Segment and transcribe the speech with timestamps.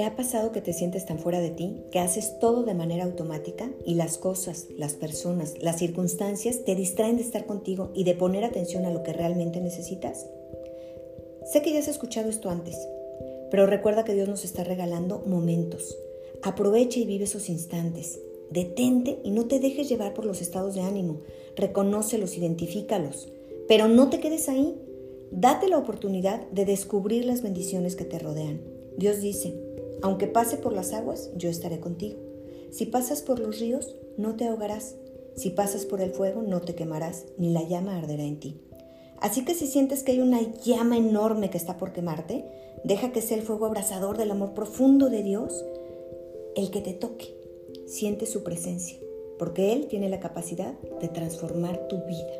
[0.00, 3.04] ¿Te ha pasado que te sientes tan fuera de ti que haces todo de manera
[3.04, 8.14] automática y las cosas, las personas, las circunstancias te distraen de estar contigo y de
[8.14, 10.26] poner atención a lo que realmente necesitas?
[11.52, 12.78] Sé que ya has escuchado esto antes,
[13.50, 15.94] pero recuerda que Dios nos está regalando momentos.
[16.42, 18.18] Aprovecha y vive esos instantes.
[18.50, 21.20] Detente y no te dejes llevar por los estados de ánimo.
[21.56, 23.28] Reconócelos, identifícalos.
[23.68, 24.80] Pero no te quedes ahí.
[25.30, 28.62] Date la oportunidad de descubrir las bendiciones que te rodean.
[28.96, 29.54] Dios dice,
[30.02, 32.18] aunque pase por las aguas, yo estaré contigo.
[32.70, 34.94] Si pasas por los ríos, no te ahogarás.
[35.36, 38.60] Si pasas por el fuego, no te quemarás, ni la llama arderá en ti.
[39.20, 42.44] Así que si sientes que hay una llama enorme que está por quemarte,
[42.84, 45.64] deja que sea el fuego abrasador del amor profundo de Dios
[46.56, 47.36] el que te toque.
[47.86, 48.98] Siente su presencia,
[49.38, 52.32] porque Él tiene la capacidad de transformar tu vida.